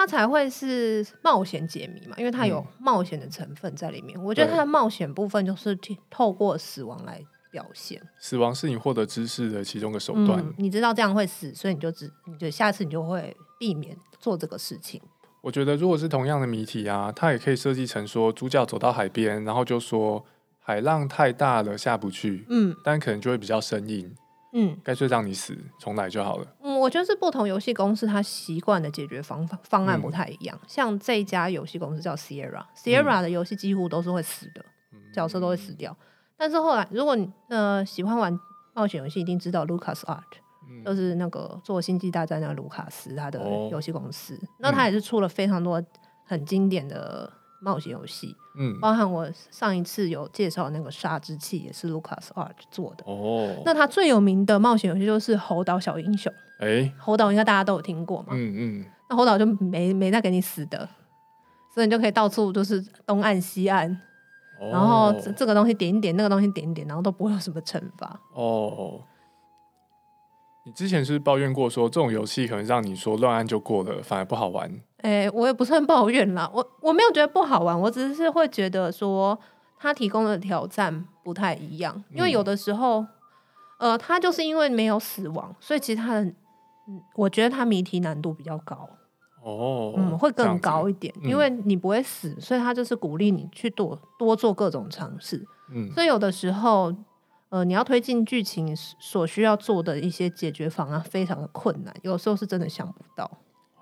[0.00, 4.16] 它才会是冒险解谜嘛，因为它有冒险的成分在里面。
[4.16, 5.76] 嗯、我觉得它的冒险部分就是
[6.08, 8.00] 透过死亡来表现。
[8.16, 10.38] 死亡是你获得知识的其中一个手段。
[10.38, 15.02] 嗯，你知道这样会死，所以你就只，你就下次你就会避免做这个事情。
[15.40, 20.24] 我觉得如果是同样的谜题啊，它也可以设计成说，主角走到海边，然后就说
[20.60, 24.14] 海浪太大了下不去，嗯，但可能就会比较生硬。
[24.52, 26.46] 嗯，干脆让你死，重来就好了。
[26.62, 30.58] 嗯，我觉得是不同游戏公司它习惯的解决方法方案不太一样。
[30.62, 35.96] 嗯、像这一家游戏公司叫 Sierra，Sierra、嗯、的游戏几乎都是会死的，嗯、角色都会死掉。
[36.36, 38.38] 但是后来，如果你呃喜欢玩
[38.74, 40.22] 冒险游戏，一定知道 Lucas Art，、
[40.68, 44.34] 嗯、就是那个做《星际大战》那个卢卡斯他的游戏公司。
[44.34, 45.82] 哦、那他也是出了非常多
[46.24, 47.32] 很经典的。
[47.60, 53.04] 冒险游戏，嗯，包含我上一次有介绍那个《杀之器》，也是 Lucas Art 做的。
[53.06, 56.32] 哦，那他最有名的冒险游戏就是《猴岛小英雄》。
[56.60, 58.28] 哎、欸，猴岛应该大家都有听过嘛？
[58.32, 58.84] 嗯嗯。
[59.08, 60.88] 那猴岛就没没再给你死的，
[61.74, 63.90] 所以你就可以到处就是东岸西岸，
[64.60, 68.20] 哦、然后这这个东西点一点，那个东西点一点，然后都不会有什么惩罚。
[68.34, 69.00] 哦。
[70.66, 74.70] 你之前是，是抱怨过说这种游戏可能让你说乱按就过了，反而不好玩。
[74.98, 79.38] 哎、欸，我也不算抱怨啦，我我没有觉得不好玩，我只是会觉得说
[79.78, 83.00] 他提供的挑战不太一样，因为有的时候，
[83.78, 86.32] 嗯、呃，他就是因为没有死亡，所以其实他的，
[87.14, 88.88] 我觉得他谜题难度比较高。
[89.42, 95.46] 哦，嗯，会更高一点，因为你不会死，所以他就是鼓励你去多多做各种尝试。
[95.72, 96.94] 嗯，所以有的时候。
[97.50, 103.38] 呃，你要推进剧情所需要做的一些解决方案非常的困难，有时候是真的想不到。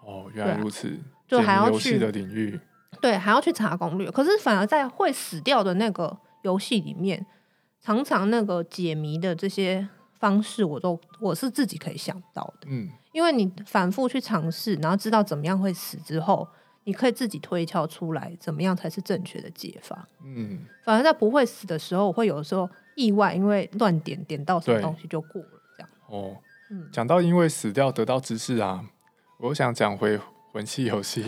[0.07, 2.59] 哦，原来如此，啊、就还要去的领域，
[3.01, 4.11] 对，还要去查攻略。
[4.11, 7.27] 可是反而在会死掉的那个游戏里面，
[7.81, 9.87] 常常那个解谜的这些
[10.19, 12.69] 方式，我都我是自己可以想到的。
[12.69, 16.47] 嗯，因为你反复去尝试，然后知道怎么样会死之后，
[16.85, 20.09] 你可以自己推敲出来怎么样才是正确的解法。
[20.25, 22.69] 嗯，反而在不会死的时候，我会有时候。
[22.99, 25.91] 意外，因为乱点点到什么东西就过了，这样。
[26.07, 26.35] 哦，
[26.71, 28.83] 嗯，讲到因为死掉得到知识啊，
[29.39, 30.19] 我想讲回
[30.53, 31.25] 魂系游戏。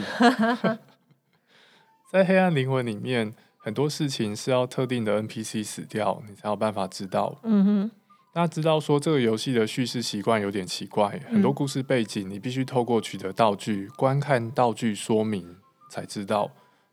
[2.11, 7.38] 在黑暗灵魂里面，很多事情是要特定的 NPC 死掉，你才有办法知道。
[7.42, 7.90] 嗯哼，
[8.33, 15.57] 大家知道说这个游戏的叙事习惯有点奇怪，嗯、很多故事背景你必须透过取得道具、观看道具说明
[15.90, 16.51] 才知道。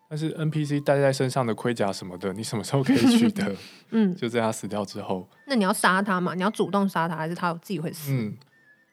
[0.10, 3.56] 但是 NPC 戴在身上的盔甲什么的，你什么时候可以取得？
[3.91, 5.28] 嗯，就在他死掉之后。
[5.47, 6.36] 那你要杀他吗？
[6.36, 8.12] 你要主动杀他，还是他自己会死？
[8.12, 8.38] 嗯，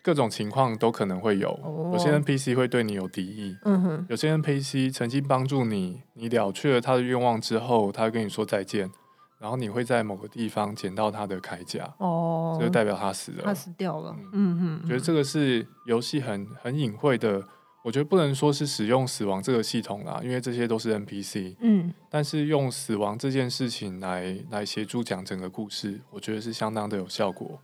[0.02, 1.50] 各种情况都可能会有。
[1.62, 4.06] 哦、有些 NPC 会对你有敌意，嗯哼。
[4.08, 8.90] 有些 NPC 曾经帮助你，你了却了他的愿望之后，他会跟你说再见，
[9.38, 11.88] 然后你会在某个地方捡到他的铠甲。
[11.98, 14.16] 哦，这就代表他死了，他死掉了。
[14.32, 17.42] 嗯哼，嗯，觉得这个是游戏很很隐晦的。
[17.84, 21.56] 我觉得不能说是使用死亡这个系统啦，因为这些都是 NPC。
[21.58, 27.58] 嗯，但是用死亡这件事情来来协助讲整个故事，我觉得是相当的有效果。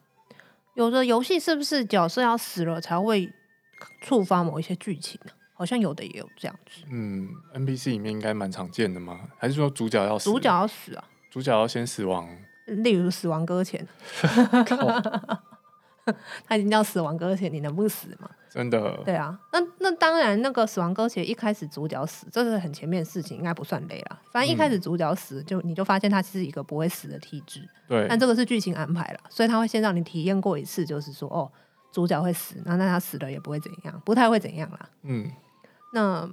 [0.78, 3.28] 有的游戏是不是角色要死了才会
[4.00, 5.32] 触发某一些剧情呢？
[5.52, 6.82] 好像有的也有这样子。
[6.88, 9.18] 嗯，NPC 里面应该蛮常见的吗？
[9.38, 10.30] 还是说主角要死？
[10.30, 11.02] 主角要死啊？
[11.32, 12.28] 主角要先死亡？
[12.66, 13.84] 例如死亡搁浅。
[16.46, 18.30] 他已经叫死亡搁浅，你能不死吗？
[18.50, 18.98] 真的。
[19.04, 24.18] 对啊，那那当然，那个死亡搁浅一开始主角死，这是很前面的事情，应该不算雷啦。
[24.32, 27.60] 反正一开始主角死，嗯、就你就发现他是一个不会死的体质。
[27.88, 28.06] 对。
[28.08, 31.50] 但这个是剧情安排了，所以他会先让你体验过一次，就是说哦，
[31.92, 34.88] 主角会死，那那他死了也不会怎样，不太会怎样啦。
[35.02, 35.30] 嗯。
[35.92, 36.28] 那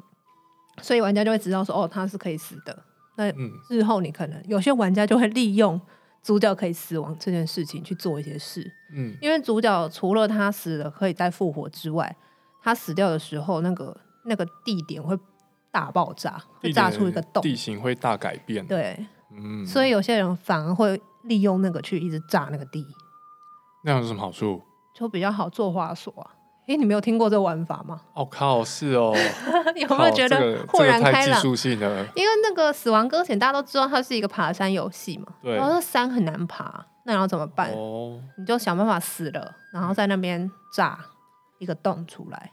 [0.82, 2.84] 所以玩家就会知道说哦，他是可以死的。
[3.18, 3.32] 那
[3.70, 5.80] 日后你可能有些玩家就会利用。
[6.26, 12.18] 主角可以死亡这件事情去做一些事，嗯，因为主角除了他死了可以再复活之外，
[12.64, 15.16] 他死掉的时候，那个那个地点会
[15.72, 22.84] 大爆炸，会炸出一个洞，地形会大改变，对，嗯，所以有些人反而会利用那个去一直炸那个地，
[23.84, 24.60] 那样有什么好处？
[24.96, 26.35] 就比较好做花锁啊。
[26.68, 28.02] 哎、欸，你没有听过这玩法吗？
[28.14, 29.14] 哦靠，是哦，
[29.76, 31.42] 有没有觉得豁然开朗？
[32.16, 37.72] 因为那个死亡搁浅大家都知道它是一个爬山游戏嘛，对，然后那山很难爬，那然后怎么办？
[37.72, 40.98] 哦，你就想办法死了，然后在那边炸
[41.60, 42.52] 一个洞出来，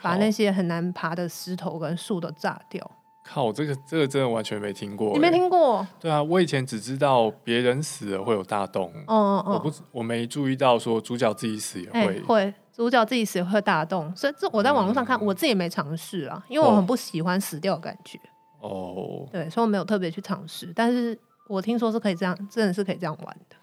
[0.00, 2.88] 把那些很难爬的石头跟树都炸掉。
[3.24, 5.12] 靠，这个这个真的完全没听过。
[5.12, 5.86] 你没听过？
[6.00, 8.92] 对啊，我以前只知道别人死了会有大洞。
[9.06, 14.10] 哦哦哦，我不我没注意到说主角自己死也会、欸、会，主角自己死也会大洞。
[14.16, 18.18] 所以这我在网络上看，嗯、我自己也没尝试啊，因为我很不喜欢死掉的感觉。
[18.60, 20.72] 哦，对，所以我没有特别去尝试。
[20.74, 23.56] 但是我听说是可以这样，真的是可以这样玩的。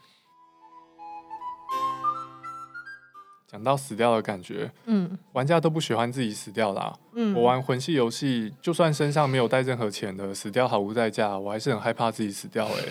[3.48, 6.94] 讲到死掉的感觉，嗯，玩家都不喜欢自己死掉啦、啊。
[7.16, 12.72] 嗯，我玩魂系游戏，就算身上没有带任何钱的，死掉毫无代价，我还是很害怕自己死掉、欸。
[12.74, 12.86] 哎，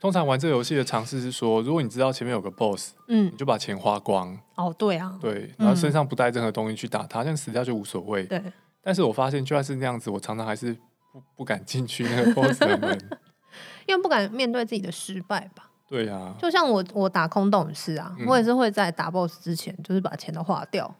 [0.00, 4.38] 通常玩这个游戏的尝试是说，如果你知道前面有个 BOSS，嗯，你就把钱花光。
[4.54, 8.24] 哦，对啊，对，然后身上不带任何东西去打他，这样死掉就无所谓。
[8.24, 8.40] 对，
[8.80, 10.72] 但是我发现就算是那样子，我常常还是
[11.12, 12.98] 不不敢进去那个 BOSS 的门，
[13.86, 15.70] 因为不敢面对自己的失败吧。
[15.88, 20.94] 对呀、啊，就像我我打空洞也是啊，嗯、我也是会在打 BOSS 之前，就是把钱都花掉。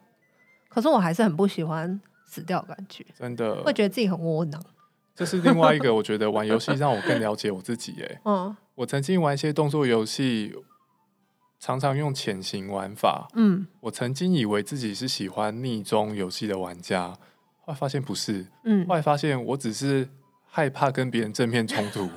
[0.67, 4.61] 可是我还是很不喜欢死掉的感觉，真的会觉得自己很窝囊。
[5.19, 7.93] 这是另外一个，我觉得玩游戏让我更了解我自己。
[8.01, 10.55] 哎， 嗯，我曾经玩一些动作游戏，
[11.59, 13.27] 常常用潜行玩法。
[13.35, 17.09] 嗯，我曾经以为自己是喜欢逆中游戏的玩家，
[17.59, 18.47] 后来发现不是。
[18.63, 20.07] 嗯，后来发现我只是
[20.47, 22.09] 害怕跟别人正面冲突，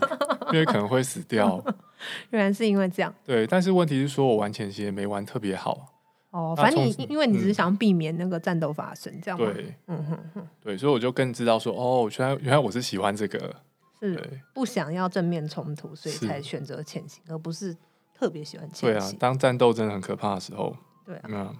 [0.52, 1.60] 因为可能会死掉。
[2.30, 5.88] 原来是因为这样，对，但是问题是说，我玩潜行也没玩特别好
[6.32, 6.54] 哦。
[6.56, 13.54] 反正你因为你只是想避免那个战斗发生，嗯、这样对，嗯哼哼，对，所以我就更知道说，哦，原来原来我是喜欢这个，
[14.00, 17.76] 是不想要正面冲突，所以才选择潜行，而不是
[18.12, 18.92] 特别喜欢潜行。
[18.92, 21.22] 对啊，当战斗真的很可怕的时候，对啊。
[21.28, 21.56] 嗯，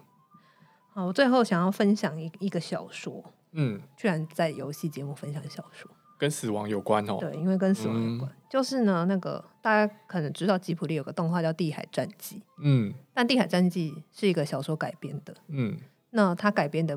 [0.93, 5.91] 好，我最后想要分享一一个小说，嗯，居然在游戏节目分享小说。
[6.23, 15.77] 跟死亡有关哦，对，因为跟死亡有关，嗯、就是呢，那个大家可能知道吉卜力有个动画叫《地海战记》，嗯，但《地海战记》是一个小说改编的，嗯，
[16.11, 16.97] 那它改编的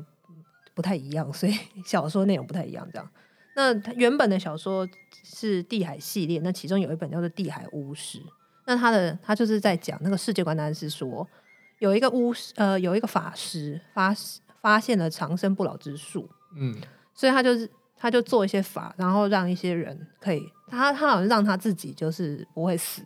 [0.74, 1.52] 不太一样，所以
[1.84, 2.88] 小说内容不太一样。
[2.92, 3.10] 这样，
[3.56, 4.88] 那它原本的小说
[5.24, 8.18] 是地海系列，那其中有一本叫做《地海巫师》，
[8.64, 11.26] 那他的他就是在讲那个世界观，当然是说
[11.80, 14.14] 有一个巫师，呃，有一个法师发
[14.60, 16.76] 发现了长生不老之术，嗯，
[17.12, 17.68] 所以他就是。
[17.96, 23.02] 他就做一些法，然后让一些人可以，他他好像让他自己就是不会死，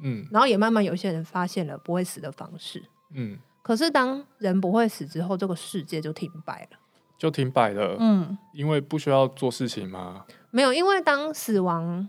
[0.00, 2.82] 嗯，然后也慢慢有一些人发现了不会死的方式，
[3.14, 6.78] 嗯，可是当人不会死之后，这个世界就停摆了，
[7.16, 10.24] 就停摆了，嗯，因为不需要做事情吗？
[10.50, 12.08] 没有，因为当死亡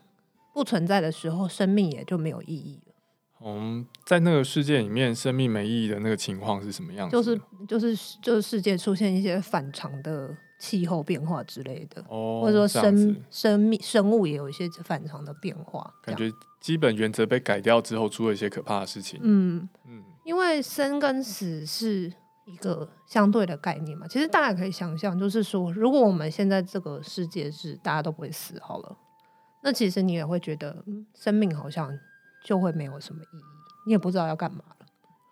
[0.53, 2.93] 不存在的时候，生命也就没有意义了。
[3.45, 7.15] 嗯，在那个世界里面，生命没意义的那个情况是什么样子？
[7.15, 10.35] 就是就是就是世界出现一些反常的。
[10.63, 19.19] 气候变化之类的，哦、或者说生生命生物也有一些反常的变化，感觉基本原则被改掉之后，出了一些可怕的事情。
[19.21, 22.13] 嗯嗯，因为生跟死是
[22.45, 28.97] 一个相对的概念嘛，其实大家可以想象，就是说，如果我们现在这个世界是大家都不会死好了，
[29.63, 31.91] 那其实你也会觉得，嗯，生命好像
[32.41, 33.43] 就会没有什么意义，
[33.85, 34.72] 你也不知道要干嘛了。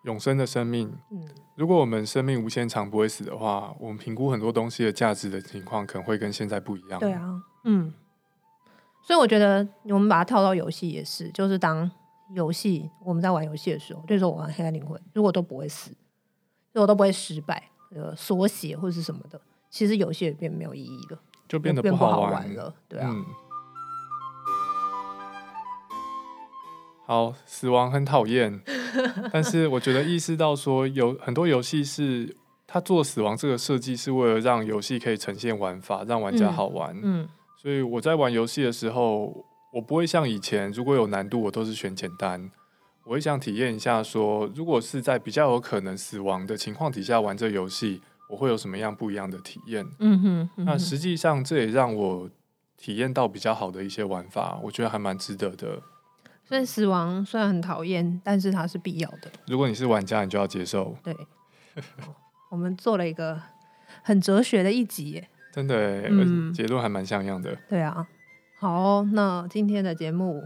[0.02, 6.98] 永生的生命，嗯，如果我们生命无限长不会死的话，我们评估很多东西的价值的情况可能会跟现在不一样。
[6.98, 7.92] 对啊，嗯，
[9.02, 11.88] 所以我觉得我们把它套到游戏也是，就是当
[12.34, 15.92] 游戏我们在玩游戏的时候，就是说我玩黑暗灵魂，如果都不会死，
[16.72, 19.40] 如果都不会失败，呃，缩写或者是什么的，
[19.70, 23.08] 其实游戏也变没有意义了，就变得不好，玩了，对啊。
[23.08, 23.24] 嗯
[27.04, 28.60] 好，死亡很讨厌，
[29.32, 32.34] 但是我觉得意识到说有很多游戏是
[32.66, 36.94] 他做死亡这个设计是为了让游戏可以呈现玩法，让玩家好玩。
[36.96, 42.50] 嗯，嗯，所以我在玩游戏的时候，我不会像以前如果有难度我都是选简单，
[43.04, 48.00] 我会想体验一下说，如果是在比较有可能死亡的情况底下玩这游戏，
[48.30, 49.84] 我会有什么样不一样的体验。
[49.98, 52.30] 嗯哼，嗯哼，那实际上这也让我
[52.78, 55.82] 体验到比较好的一些玩法，我觉得还蛮值得的。
[56.44, 59.30] 所以死亡虽然很讨厌，但是它是必要的。
[59.46, 60.94] 如果你是玩家，你就要接受。
[61.02, 61.16] 对，
[62.50, 63.40] 我们做了一个
[64.02, 67.56] 很哲学的一集耶，真的，嗯，结论还蛮像样的。
[67.68, 68.06] 对啊，
[68.58, 70.42] 好，那今天的节目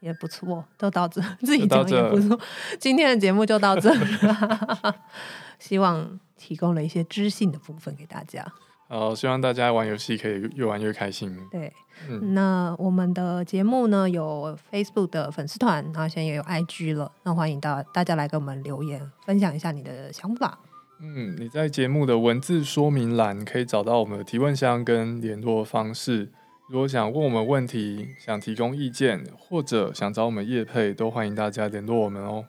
[0.00, 2.40] 也不错，都到这，自己讲也不错。
[2.78, 4.96] 今天的节目就到这了，
[5.58, 8.46] 希望提供了一些知性的部分给大家。
[8.86, 11.36] 好，希望大家玩游戏可以越玩越开心。
[11.50, 11.72] 对，
[12.08, 20.58] 嗯，那我们的节目呢，有 Facebook 的粉丝团，然后现在也有 IG 了，那欢迎到大家来给我们留言，分享一下你的想法。
[21.00, 26.30] 嗯，你在节目的文字说明栏可以找到我们的提问箱跟联络方式。
[26.70, 32.44] 如果想问我们问题，想提供意见，或者想找我们叶配，都欢迎大家联络我们哦。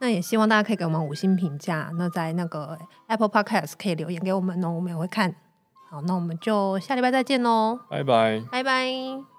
[0.00, 5.34] 那也希望大家可以给我们五星评价，那在那个 Apple Podcast 可以留言给我们哦，我们也会看。
[5.90, 7.78] 好，那我们就下礼拜再见喽！
[7.88, 9.37] 拜拜，拜拜。